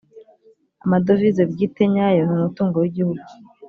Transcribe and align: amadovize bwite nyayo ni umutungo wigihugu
amadovize 0.85 1.41
bwite 1.51 1.83
nyayo 1.93 2.21
ni 2.25 2.33
umutungo 2.37 2.75
wigihugu 2.77 3.23